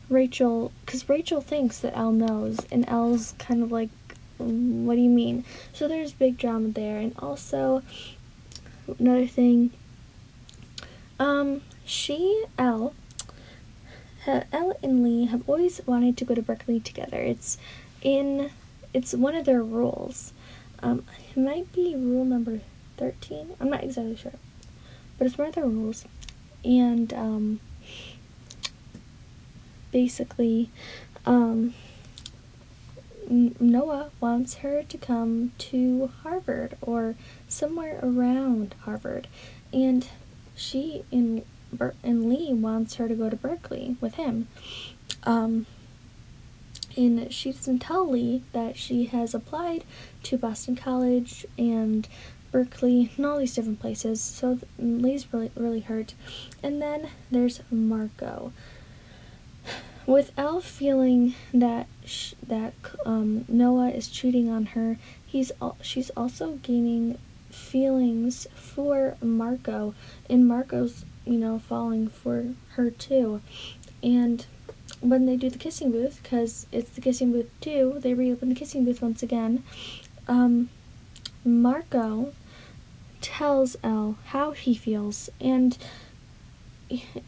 Rachel, 0.10 0.72
because 0.86 1.08
Rachel 1.10 1.42
thinks 1.42 1.80
that 1.80 1.96
Al 1.96 2.12
knows, 2.12 2.60
and 2.72 2.88
Al's 2.88 3.34
kind 3.38 3.62
of 3.62 3.72
like, 3.72 3.90
what 4.38 4.96
do 4.96 5.02
you 5.02 5.10
mean? 5.10 5.44
So 5.74 5.88
there's 5.88 6.14
big 6.14 6.38
drama 6.38 6.70
there, 6.70 6.98
and 6.98 7.14
also 7.20 7.84
another 9.00 9.28
thing, 9.28 9.72
um, 11.20 11.62
she, 11.86 12.46
Al, 12.58 12.94
Elle 14.26 14.78
and 14.82 15.04
Lee 15.04 15.26
have 15.26 15.48
always 15.48 15.82
wanted 15.86 16.16
to 16.18 16.26
go 16.26 16.34
to 16.34 16.42
Berkeley 16.42 16.80
together. 16.80 17.18
It's 17.18 17.58
in, 18.02 18.50
it's 18.94 19.14
one 19.14 19.36
of 19.36 19.46
their 19.46 19.62
rules. 19.62 20.32
Um, 20.84 21.06
it 21.32 21.40
might 21.40 21.72
be 21.72 21.96
rule 21.96 22.26
number 22.26 22.60
13. 22.98 23.56
I'm 23.60 23.70
not 23.70 23.84
exactly 23.84 24.18
sure. 24.18 24.34
But 25.18 25.28
it's 25.28 25.38
one 25.38 25.48
of 25.48 25.56
the 25.56 25.64
rules. 25.64 26.06
And 26.66 27.14
um, 27.14 27.60
basically, 29.92 30.70
um, 31.26 31.74
Noah 33.30 34.12
wants 34.20 34.56
her 34.56 34.84
to 34.84 34.98
come 34.98 35.54
to 35.58 36.12
Harvard 36.24 36.78
or 36.82 37.16
somewhere 37.48 38.00
around 38.04 38.76
Harvard. 38.82 39.28
And 39.72 40.06
she 40.56 41.06
and, 41.14 41.46
Ber- 41.72 41.96
and 42.04 42.30
Lee 42.30 42.54
wants 42.54 42.96
her 42.96 43.08
to 43.08 43.16
go 43.16 43.30
to 43.30 43.38
Berkeley 43.38 43.96
with 44.02 44.16
him. 44.16 44.50
Um, 45.24 45.66
and 46.96 47.32
she 47.34 47.52
doesn't 47.52 47.80
tell 47.80 48.10
Lee 48.10 48.44
that 48.52 48.78
she 48.78 49.06
has 49.06 49.34
applied 49.34 49.84
to 50.24 50.38
Boston 50.38 50.76
College 50.76 51.46
and 51.58 52.08
Berkeley 52.52 53.12
and 53.18 53.26
all 53.26 53.40
these 53.40 53.56
different 53.56 53.80
places. 53.80 54.22
So 54.22 54.60
Lee's 54.78 55.34
really 55.34 55.52
really 55.56 55.82
hurt. 55.82 56.14
And 56.62 56.82
then 56.82 57.10
there's 57.32 57.62
Marco. 57.72 58.54
With 60.06 60.32
Elle 60.38 60.60
feeling 60.62 61.34
that 61.54 61.88
sh- 62.06 62.34
that 62.46 62.74
um, 63.06 63.46
Noah 63.48 63.90
is 63.90 64.10
cheating 64.10 64.50
on 64.50 64.68
her, 64.68 64.98
he's 65.26 65.52
al- 65.62 65.78
she's 65.82 66.10
also 66.12 66.60
gaining 66.62 67.18
feelings 67.50 68.48
for 68.54 69.16
Marco, 69.22 69.96
and 70.30 70.48
Marco's 70.48 71.06
you 71.26 71.38
know 71.38 71.58
falling 71.58 72.10
for 72.10 72.54
her 72.72 72.92
too. 72.92 73.42
And 74.02 74.46
when 75.04 75.26
they 75.26 75.36
do 75.36 75.50
the 75.50 75.58
kissing 75.58 75.92
booth, 75.92 76.22
because 76.24 76.66
it's 76.72 76.90
the 76.92 77.02
kissing 77.02 77.32
booth 77.32 77.50
too, 77.60 77.98
they 78.00 78.14
reopen 78.14 78.50
the 78.50 78.56
kissing 78.56 78.86
booth 78.86 79.02
once 79.02 79.22
again. 79.22 79.64
Um, 80.28 80.70
Marco 81.44 82.34
tells 83.22 83.76
Elle 83.84 84.18
how 84.26 84.52
he 84.52 84.74
feels, 84.74 85.30
and 85.42 85.78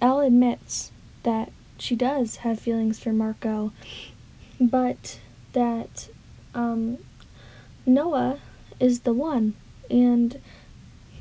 Elle 0.02 0.22
admits 0.22 0.92
that 1.24 1.52
she 1.78 1.96
does 1.96 2.38
have 2.38 2.60
feelings 2.60 3.00
for 3.00 3.12
Marco, 3.12 3.74
but 4.60 5.20
that 5.54 6.10
um, 6.54 6.98
Noah 7.86 8.40
is 8.80 9.02
the 9.02 9.14
one, 9.14 9.54
and 9.90 10.40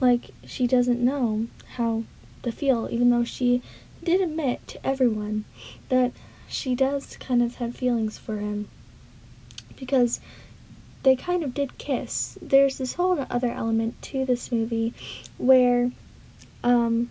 like 0.01 0.31
she 0.47 0.67
doesn't 0.67 1.05
know 1.05 1.49
how 1.77 2.05
to 2.43 2.53
feel, 2.53 2.89
even 2.91 3.11
though 3.11 3.25
she 3.25 3.63
did 4.05 4.21
admit 4.21 4.67
to 4.69 4.87
everyone 4.87 5.45
that 5.89 6.13
she 6.49 6.75
does 6.75 7.17
kind 7.17 7.43
of 7.43 7.57
have 7.57 7.75
feelings 7.75 8.19
for 8.19 8.39
him 8.39 8.69
because 9.77 10.21
they 11.03 11.15
kind 11.17 11.43
of 11.43 11.55
did 11.55 11.79
kiss. 11.79 12.39
There's 12.41 12.79
this 12.79 12.95
whole 12.95 13.25
other 13.31 13.51
element 13.51 14.01
to 14.03 14.25
this 14.25 14.51
movie 14.51 14.95
where 15.39 15.91
um 16.63 17.11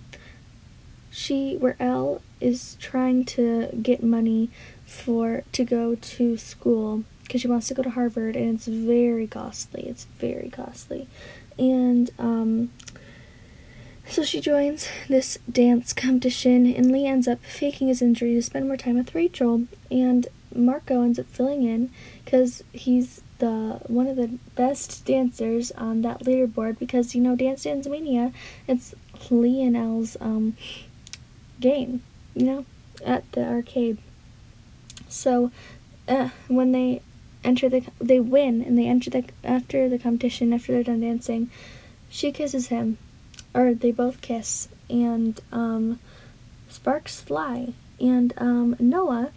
she 1.12 1.56
where 1.58 1.76
Elle 1.80 2.22
is 2.42 2.76
trying 2.80 3.24
to 3.24 3.68
get 3.82 4.04
money 4.04 4.50
for 4.86 5.44
to 5.52 5.64
go 5.64 5.96
to 5.96 6.38
school 6.38 7.04
because 7.22 7.42
she 7.42 7.48
wants 7.48 7.68
to 7.68 7.74
go 7.74 7.84
to 7.84 7.92
Harvard 7.92 8.36
and 8.36 8.56
it's 8.56 8.66
very 8.66 9.28
costly. 9.28 9.88
It's 9.88 10.06
very 10.06 10.50
costly. 10.50 11.08
And 11.60 12.10
um 12.18 12.72
so 14.08 14.24
she 14.24 14.40
joins 14.40 14.88
this 15.08 15.38
dance 15.52 15.94
competition 15.94 16.72
and 16.74 16.92
Lee 16.92 17.08
ends 17.08 17.28
up 17.28 17.40
faking 17.44 17.88
his 17.88 18.02
injury 18.02 18.34
to 18.36 18.42
spend 18.42 18.68
more 18.68 18.78
time 18.78 18.96
with 18.96 19.16
Rachel 19.16 19.64
and 19.90 20.28
Marco 20.54 21.02
ends 21.02 21.18
up 21.18 21.26
filling 21.28 21.64
in 21.64 21.90
cuz 22.26 22.64
he's 22.72 23.22
the 23.40 23.82
one 23.88 24.08
of 24.08 24.16
the 24.16 24.38
best 24.56 25.04
dancers 25.06 25.72
on 25.72 26.02
that 26.02 26.24
leaderboard 26.24 26.78
because 26.80 27.16
you 27.16 27.22
know 27.22 27.36
Dance 27.36 27.64
Dance 27.64 27.88
Mania 27.88 28.32
it's 28.68 28.94
Lee 29.30 29.62
and 29.62 29.76
Elle's 29.76 30.16
um 30.22 30.56
game, 31.64 32.04
you 32.36 32.46
know, 32.46 32.66
at 33.06 33.30
the 33.32 33.48
arcade. 33.48 33.98
So 35.08 35.52
uh, 36.08 36.30
when 36.48 36.74
they 36.74 37.02
enter 37.44 37.70
the 37.70 37.84
they 38.00 38.20
win 38.20 38.62
and 38.62 38.78
they 38.78 38.86
enter 38.86 39.10
the 39.10 39.24
after 39.44 39.90
the 39.90 39.98
competition 39.98 40.54
after 40.54 40.74
they're 40.74 40.84
done 40.84 41.02
dancing, 41.02 41.50
she 42.10 42.32
kisses 42.32 42.68
him, 42.68 42.98
or 43.54 43.74
they 43.74 43.92
both 43.92 44.22
kiss, 44.22 44.68
and 44.90 45.40
um, 45.52 46.00
sparks 46.70 47.22
fly, 47.22 47.74
and 48.00 48.34
um, 48.38 48.76
Noah, 48.80 49.32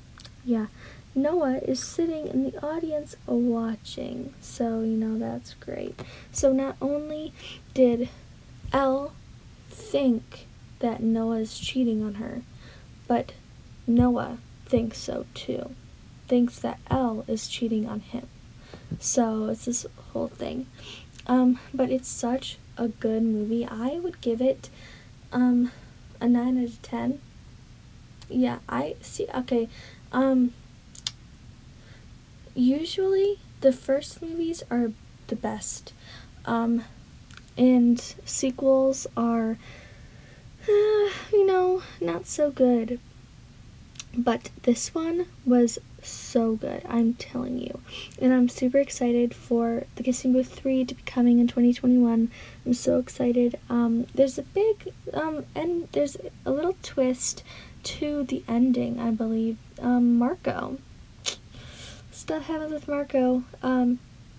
yeah, 0.45 0.67
Noah 1.15 1.59
is 1.59 1.83
sitting 1.83 2.27
in 2.27 2.45
the 2.45 2.65
audience 2.65 3.17
watching. 3.27 4.35
So 4.41 4.81
you 4.81 4.97
know 4.97 5.19
that's 5.19 5.55
great. 5.55 5.99
So 6.31 6.53
not 6.53 6.77
only 6.81 7.33
did 7.73 8.09
Elle 8.73 9.13
think 9.71 10.47
that 10.81 11.03
Noah 11.03 11.39
is 11.39 11.59
cheating 11.59 12.03
on 12.05 12.15
her, 12.15 12.43
but 13.09 13.33
Noah 13.87 14.39
thinks 14.67 14.99
so 14.99 15.27
too. 15.33 15.71
Thinks 16.29 16.59
that 16.59 16.81
Elle 16.91 17.25
is 17.29 17.49
cheating 17.49 17.89
on 17.89 18.01
him. 18.01 18.27
So 18.99 19.47
it's 19.47 19.65
this 19.65 19.87
whole 20.13 20.29
thing. 20.29 20.67
Um, 21.27 21.59
but 21.73 21.91
it's 21.91 22.09
such 22.09 22.59
a 22.77 22.89
good 22.89 23.23
movie. 23.23 23.67
I 23.67 24.01
would 24.03 24.21
give 24.21 24.41
it 24.41 24.71
um 25.33 25.73
a 26.21 26.29
nine 26.29 26.59
out 26.59 26.65
of 26.65 26.83
ten. 26.83 27.21
Yeah, 28.29 28.59
I 28.69 28.97
see 29.01 29.27
okay. 29.35 29.69
Um 30.13 30.53
usually 32.55 33.39
the 33.61 33.73
first 33.73 34.23
movies 34.23 34.63
are 34.71 34.93
the 35.29 35.37
best. 35.37 35.93
Um 36.45 36.85
and 37.59 38.01
sequels 38.25 39.07
are 39.17 39.59
uh, 40.69 40.73
you 41.33 41.47
know, 41.47 41.83
not 42.01 42.27
so 42.27 42.51
good. 42.51 43.01
But 44.17 44.51
this 44.63 44.95
one 44.95 45.27
was 45.45 45.79
so 46.07 46.55
good, 46.57 46.83
I'm 46.89 47.15
telling 47.15 47.59
you. 47.59 47.81
And 48.21 48.33
I'm 48.33 48.49
super 48.49 48.79
excited 48.79 49.35
for 49.35 49.85
The 49.97 50.03
Kissing 50.03 50.33
Booth 50.33 50.53
3 50.53 50.85
to 50.85 50.95
be 50.95 51.03
coming 51.03 51.39
in 51.39 51.47
2021. 51.47 52.31
I'm 52.65 52.75
so 52.75 52.99
excited. 52.99 53.59
Um, 53.69 54.07
there's 54.15 54.39
a 54.39 54.43
big, 54.43 54.93
um, 55.13 55.45
and 55.55 55.89
there's 55.93 56.17
a 56.45 56.51
little 56.51 56.77
twist 56.83 57.43
to 57.85 58.25
the 58.25 58.43
ending, 58.49 58.99
I 59.01 59.11
believe. 59.11 59.59
Um, 59.81 60.17
Marco. 60.19 60.79
Stuff 62.11 62.47
happens 62.47 62.73
with 62.73 62.89
Marco. 62.89 63.45
Um, 63.63 63.99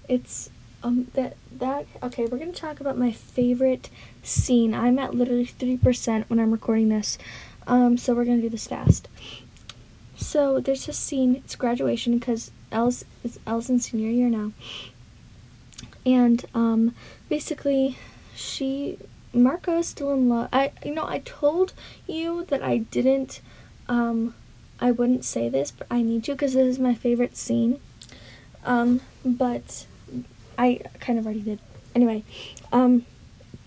it's 0.10 0.50
um 0.84 1.08
that 1.14 1.36
that 1.52 1.86
okay 2.04 2.26
we're 2.26 2.38
gonna 2.38 2.52
talk 2.52 2.80
about 2.80 2.98
my 2.98 3.12
favorite 3.12 3.90
scene 4.22 4.74
i'm 4.74 5.00
at 5.00 5.14
literally 5.14 5.46
3% 5.46 6.26
when 6.30 6.40
i'm 6.40 6.52
recording 6.52 6.90
this 6.90 7.18
um 7.66 7.98
so 7.98 8.14
we're 8.14 8.26
gonna 8.26 8.42
do 8.42 8.50
this 8.50 8.68
fast 8.68 9.08
so 10.18 10.60
there's 10.60 10.86
this 10.86 10.98
scene 10.98 11.36
it's 11.36 11.56
graduation 11.56 12.18
because 12.18 12.52
elle's 12.72 13.06
it's 13.24 13.40
elle's 13.48 13.70
in 13.70 13.80
senior 13.80 14.10
year 14.10 14.30
now 14.30 14.52
and 16.06 16.46
um 16.54 16.94
basically 17.30 17.98
she 18.36 18.98
marco 19.34 19.80
is 19.80 19.88
still 19.88 20.12
in 20.14 20.28
love 20.28 20.50
i 20.52 20.72
you 20.84 20.94
know 20.94 21.06
i 21.06 21.20
told 21.20 21.74
you 22.08 22.46
that 22.46 22.62
i 22.62 22.78
didn't 22.78 23.42
um 23.88 24.34
i 24.80 24.92
wouldn't 24.92 25.24
say 25.24 25.48
this 25.48 25.72
but 25.72 25.88
i 25.90 26.02
need 26.02 26.24
to 26.24 26.34
because 26.34 26.54
this 26.54 26.68
is 26.68 26.80
my 26.80 26.94
favorite 26.94 27.38
scene 27.38 27.80
um 28.66 29.00
but 29.24 29.86
I 30.58 30.82
kind 31.00 31.20
of 31.20 31.26
already 31.26 31.42
did. 31.42 31.60
Anyway, 31.94 32.24
um, 32.72 33.06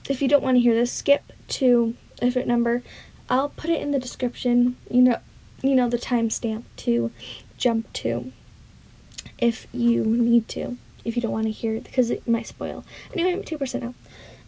if 0.08 0.20
you 0.20 0.28
don't 0.28 0.42
want 0.42 0.56
to 0.56 0.60
hear 0.60 0.74
this, 0.74 0.92
skip 0.92 1.32
to 1.48 1.94
a 2.20 2.26
different 2.26 2.48
number. 2.48 2.82
I'll 3.28 3.50
put 3.50 3.70
it 3.70 3.80
in 3.80 3.92
the 3.92 3.98
description. 3.98 4.76
You 4.90 5.02
know, 5.02 5.18
you 5.62 5.74
know 5.74 5.88
the 5.88 5.98
timestamp 5.98 6.64
to 6.76 7.10
jump 7.56 7.92
to 7.92 8.32
if 9.38 9.66
you 9.72 10.04
need 10.04 10.48
to. 10.48 10.76
If 11.04 11.16
you 11.16 11.22
don't 11.22 11.32
want 11.32 11.46
to 11.46 11.50
hear 11.50 11.74
it 11.74 11.84
because 11.84 12.10
it 12.10 12.28
might 12.28 12.46
spoil. 12.46 12.84
Anyway, 13.12 13.32
I'm 13.32 13.42
two 13.42 13.58
percent 13.58 13.84
now. 13.84 13.94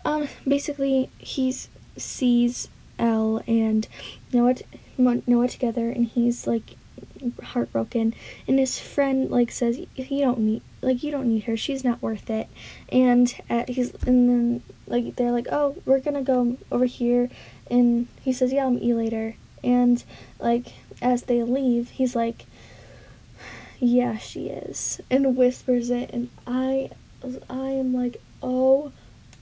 Um, 0.04 0.28
basically, 0.46 1.10
he 1.18 1.54
sees 1.96 2.68
Elle 2.98 3.42
and 3.46 3.88
Noah 4.32 4.56
Noah 4.98 5.48
together, 5.48 5.88
and 5.88 6.06
he's 6.06 6.46
like 6.46 6.76
heartbroken 7.42 8.14
and 8.48 8.58
his 8.58 8.78
friend 8.78 9.30
like 9.30 9.50
says 9.50 9.78
you 9.78 10.20
don't 10.20 10.38
need 10.38 10.62
like 10.80 11.02
you 11.02 11.10
don't 11.10 11.28
need 11.28 11.44
her 11.44 11.56
she's 11.56 11.84
not 11.84 12.02
worth 12.02 12.28
it 12.30 12.48
and 12.90 13.40
uh, 13.48 13.64
he's 13.68 13.94
and 14.06 14.28
then 14.28 14.62
like 14.86 15.14
they're 15.16 15.30
like 15.30 15.46
oh 15.52 15.76
we're 15.84 16.00
gonna 16.00 16.22
go 16.22 16.56
over 16.70 16.84
here 16.84 17.28
and 17.70 18.08
he 18.22 18.32
says 18.32 18.52
yeah 18.52 18.64
i'll 18.64 18.70
meet 18.70 18.82
you 18.82 18.96
later 18.96 19.36
and 19.62 20.04
like 20.40 20.72
as 21.02 21.24
they 21.24 21.42
leave 21.42 21.90
he's 21.90 22.16
like 22.16 22.46
yeah 23.80 24.16
she 24.16 24.48
is 24.48 25.00
and 25.10 25.36
whispers 25.36 25.90
it 25.90 26.10
and 26.12 26.30
i 26.46 26.90
i 27.50 27.68
am 27.68 27.94
like 27.94 28.20
oh 28.42 28.92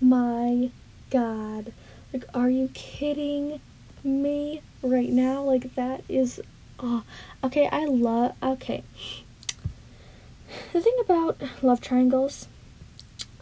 my 0.01 0.71
god 1.11 1.73
like 2.13 2.25
are 2.35 2.51
you 2.51 2.69
kidding 2.73 3.61
me 4.03 4.63
right 4.83 5.11
now 5.11 5.43
like 5.43 5.75
that 5.75 6.03
is 6.09 6.41
Oh, 6.83 7.03
okay, 7.45 7.69
I 7.71 7.85
love. 7.85 8.35
Okay. 8.43 8.83
The 10.73 10.81
thing 10.81 10.97
about 11.01 11.39
love 11.63 11.83
triangles, 11.83 12.49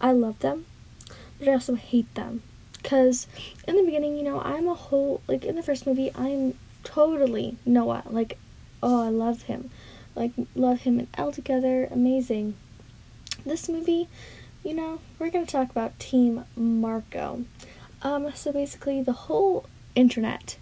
I 0.01 0.11
love 0.11 0.41
them, 0.41 0.67
but 1.39 1.49
I 1.49 1.53
also 1.53 1.77
hate 1.77 2.13
them. 2.17 2.43
Because 2.73 3.29
in 3.67 3.77
the 3.77 3.85
beginning, 3.85 4.17
you 4.17 4.25
know, 4.25 4.41
I'm 4.41 4.67
a 4.67 4.75
whole. 4.75 5.21
Like, 5.29 5.45
in 5.45 5.55
the 5.55 5.63
first 5.63 5.87
movie, 5.87 6.11
I'm 6.17 6.59
totally 6.89 7.57
Noah. 7.67 8.03
Like, 8.07 8.39
oh, 8.83 9.05
I 9.05 9.11
love 9.11 9.43
him. 9.43 9.71
Like, 10.15 10.33
love 10.55 10.81
him 10.81 10.99
and 10.99 11.09
Elle 11.15 11.33
together. 11.33 11.87
Amazing. 11.91 12.55
This 13.45 13.69
movie, 13.69 14.09
you 14.65 14.75
know, 14.75 15.01
we're 15.19 15.31
going 15.31 15.45
to 15.45 15.53
talk 15.53 15.71
about 15.71 15.99
Team 15.99 16.45
Marco. 16.57 17.45
Um, 18.03 18.33
so 18.35 18.53
basically, 18.53 19.03
the 19.03 19.13
whole 19.13 19.67
internet, 19.95 20.57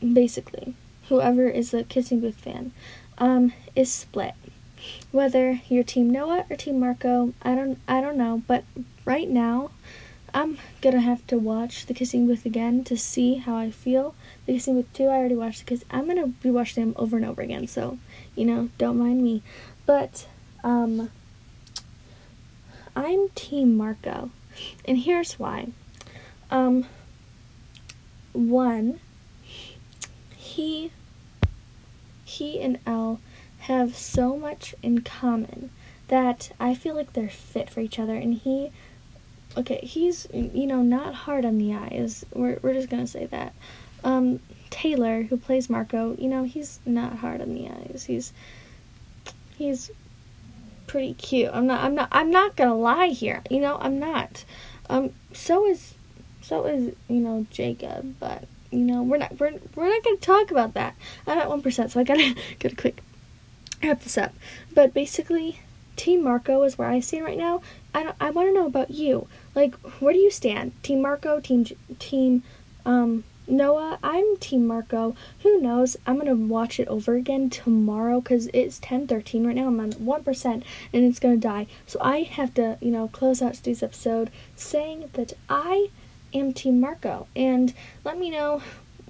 basically, 0.00 0.74
whoever 1.08 1.48
is 1.48 1.74
a 1.74 1.82
Kissing 1.82 2.20
Booth 2.20 2.36
fan, 2.36 2.72
um, 3.18 3.52
is 3.74 3.92
split. 3.92 4.34
Whether 5.10 5.60
you're 5.68 5.82
Team 5.82 6.08
Noah 6.10 6.46
or 6.48 6.56
Team 6.56 6.78
Marco, 6.78 7.32
I 7.42 7.54
don't 7.56 7.78
I 7.88 8.00
don't 8.00 8.16
know, 8.16 8.42
but 8.46 8.62
right 9.04 9.28
now 9.28 9.70
I'm 10.36 10.58
gonna 10.82 11.00
have 11.00 11.26
to 11.28 11.38
watch 11.38 11.86
The 11.86 11.94
Kissing 11.94 12.26
Booth 12.26 12.44
again 12.44 12.84
to 12.84 12.96
see 12.98 13.36
how 13.36 13.56
I 13.56 13.70
feel. 13.70 14.14
The 14.44 14.52
Kissing 14.52 14.74
Booth 14.74 14.92
2 14.92 15.04
I 15.04 15.16
already 15.16 15.34
watched 15.34 15.60
because 15.60 15.82
I'm 15.90 16.06
gonna 16.06 16.34
rewatch 16.44 16.74
them 16.74 16.92
over 16.96 17.16
and 17.16 17.24
over 17.24 17.40
again, 17.40 17.66
so 17.66 17.98
you 18.34 18.44
know, 18.44 18.68
don't 18.76 18.98
mind 18.98 19.22
me. 19.22 19.42
But 19.86 20.28
um 20.62 21.10
I'm 22.94 23.30
Team 23.30 23.78
Marco. 23.78 24.28
And 24.84 24.98
here's 24.98 25.38
why. 25.38 25.68
Um 26.50 26.84
one 28.34 29.00
he 30.36 30.92
he 32.26 32.60
and 32.60 32.78
Elle 32.86 33.20
have 33.60 33.96
so 33.96 34.36
much 34.36 34.74
in 34.82 35.00
common 35.00 35.70
that 36.08 36.52
I 36.60 36.74
feel 36.74 36.94
like 36.94 37.14
they're 37.14 37.30
fit 37.30 37.70
for 37.70 37.80
each 37.80 37.98
other 37.98 38.16
and 38.16 38.34
he 38.34 38.70
okay, 39.56 39.80
he's 39.82 40.26
you 40.32 40.66
know 40.66 40.82
not 40.82 41.14
hard 41.14 41.44
on 41.44 41.58
the 41.58 41.74
eyes. 41.74 42.24
We're 42.32 42.58
we're 42.62 42.74
just 42.74 42.90
to 42.90 43.06
say 43.06 43.26
that. 43.26 43.54
Um 44.04 44.40
Taylor 44.70 45.22
who 45.22 45.36
plays 45.36 45.70
Marco, 45.70 46.16
you 46.18 46.28
know, 46.28 46.44
he's 46.44 46.80
not 46.84 47.16
hard 47.16 47.40
on 47.40 47.54
the 47.54 47.68
eyes. 47.68 48.04
He's 48.06 48.32
he's 49.56 49.90
pretty 50.86 51.14
cute. 51.14 51.50
I'm 51.52 51.66
not 51.66 51.82
I'm 51.82 51.94
not 51.94 52.08
I'm 52.12 52.30
not 52.30 52.56
to 52.68 52.74
lie 52.74 53.08
here. 53.08 53.42
You 53.50 53.60
know, 53.60 53.78
I'm 53.80 53.98
not. 53.98 54.44
Um 54.90 55.10
so 55.32 55.66
is 55.66 55.94
so 56.42 56.66
is, 56.66 56.94
you 57.08 57.20
know, 57.20 57.46
Jacob, 57.50 58.16
but 58.20 58.44
you 58.70 58.80
know, 58.80 59.02
we're 59.02 59.18
not 59.18 59.38
we're, 59.40 59.58
we're 59.74 59.88
not 59.88 60.04
gonna 60.04 60.16
talk 60.18 60.50
about 60.50 60.74
that. 60.74 60.94
I'm 61.26 61.38
at 61.38 61.48
one 61.48 61.62
percent, 61.62 61.92
so 61.92 62.00
I 62.00 62.04
gotta 62.04 62.34
gotta 62.58 62.76
quick 62.76 63.02
wrap 63.82 64.02
this 64.02 64.18
up. 64.18 64.34
But 64.74 64.92
basically, 64.94 65.60
Team 65.96 66.22
Marco 66.22 66.62
is 66.62 66.76
where 66.76 66.88
I 66.88 67.00
stand 67.00 67.24
right 67.24 67.38
now. 67.38 67.62
I 67.96 68.02
don't, 68.02 68.16
I 68.20 68.28
want 68.28 68.48
to 68.48 68.52
know 68.52 68.66
about 68.66 68.90
you. 68.90 69.26
Like, 69.54 69.74
where 70.00 70.12
do 70.12 70.18
you 70.18 70.30
stand? 70.30 70.72
Team 70.82 71.00
Marco, 71.00 71.40
Team 71.40 71.64
Team 71.98 72.42
um 72.84 73.24
Noah, 73.48 73.98
I'm 74.02 74.36
Team 74.36 74.66
Marco. 74.66 75.16
Who 75.40 75.62
knows? 75.62 75.96
I'm 76.06 76.18
gonna 76.18 76.34
watch 76.34 76.78
it 76.78 76.88
over 76.88 77.14
again 77.14 77.48
tomorrow 77.48 78.20
because 78.20 78.50
it's 78.52 78.78
10:13 78.80 79.46
right 79.46 79.56
now. 79.56 79.68
I'm 79.68 79.80
on 79.80 79.92
one 79.92 80.22
percent 80.22 80.62
and 80.92 81.06
it's 81.06 81.18
gonna 81.18 81.38
die. 81.38 81.68
So 81.86 81.98
I 82.02 82.24
have 82.24 82.52
to, 82.54 82.76
you 82.82 82.90
know, 82.90 83.08
close 83.08 83.40
out 83.40 83.54
today's 83.54 83.82
episode 83.82 84.30
saying 84.56 85.08
that 85.14 85.32
I 85.48 85.88
am 86.34 86.52
Team 86.52 86.78
Marco. 86.78 87.28
And 87.34 87.72
let 88.04 88.18
me 88.18 88.28
know 88.28 88.60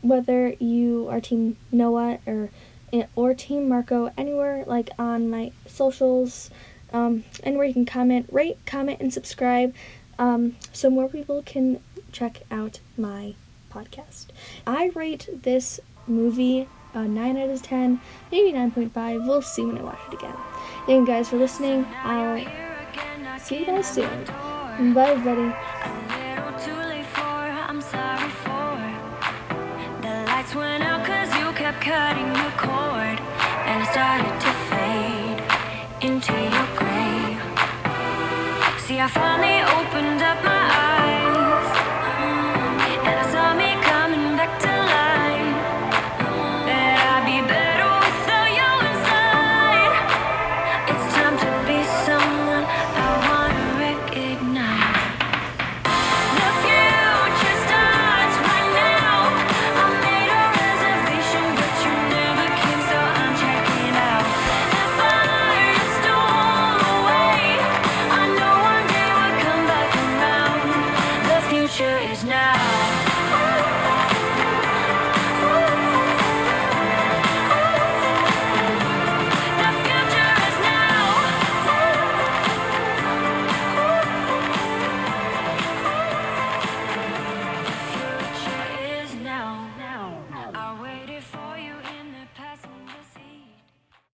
whether 0.00 0.50
you 0.60 1.08
are 1.10 1.20
Team 1.20 1.56
Noah 1.72 2.20
or 2.24 2.50
or 3.16 3.34
Team 3.34 3.68
Marco 3.68 4.12
anywhere 4.16 4.64
like 4.64 4.90
on 4.96 5.28
my 5.28 5.50
socials, 5.66 6.50
um, 6.92 7.24
anywhere 7.42 7.66
you 7.66 7.72
can 7.72 7.86
comment, 7.86 8.28
rate, 8.30 8.58
comment, 8.66 9.00
and 9.00 9.12
subscribe, 9.12 9.74
um, 10.18 10.56
so 10.72 10.90
more 10.90 11.08
people 11.08 11.42
can 11.42 11.80
check 12.12 12.42
out 12.50 12.80
my 12.96 13.34
podcast. 13.70 14.26
I 14.66 14.90
rate 14.94 15.28
this 15.42 15.80
movie 16.06 16.68
a 16.94 17.06
9 17.06 17.36
out 17.36 17.50
of 17.50 17.62
10, 17.62 18.00
maybe 18.32 18.56
9.5. 18.56 19.26
We'll 19.26 19.42
see 19.42 19.64
when 19.64 19.78
I 19.78 19.82
watch 19.82 19.98
it 20.08 20.14
again. 20.14 20.34
Thank 20.86 21.00
you 21.00 21.06
guys 21.06 21.28
for 21.28 21.36
listening. 21.36 21.84
I'll 22.02 23.38
see 23.38 23.60
you 23.60 23.66
guys 23.66 23.86
soon. 23.86 24.24
Bye, 24.94 25.10
everybody. 25.10 26.15
Finally 39.08 39.62
opened 39.78 40.05